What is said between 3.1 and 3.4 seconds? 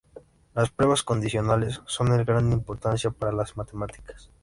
para